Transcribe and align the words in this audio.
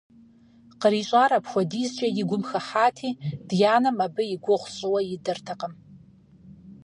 КърищӀар 0.81 1.31
апхуэдизкӀэ 1.37 2.07
и 2.21 2.23
гум 2.29 2.43
хыхьати, 2.49 3.09
дянэм 3.47 3.97
абы 4.05 4.23
и 4.35 4.37
гугъу 4.43 4.67
сщӀыуэ 4.71 5.01
идэртэкъым. 5.15 5.73